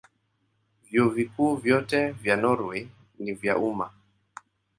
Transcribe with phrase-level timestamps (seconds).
[0.87, 2.87] Vyuo Vikuu vyote vya Norwei
[3.19, 3.91] ni vya umma.